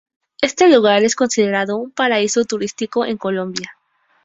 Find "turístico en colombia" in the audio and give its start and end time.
2.43-3.73